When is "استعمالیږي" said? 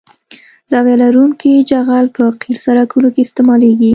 3.23-3.89